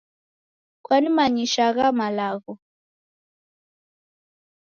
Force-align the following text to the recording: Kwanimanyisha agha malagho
Kwanimanyisha 0.85 1.61
agha 1.69 1.87
malagho 1.99 2.53